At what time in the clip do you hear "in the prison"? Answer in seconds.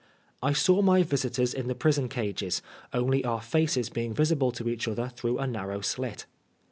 1.53-2.09